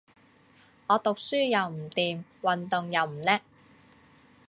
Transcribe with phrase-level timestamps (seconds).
[0.87, 3.39] 我讀書又唔掂，運動又唔叻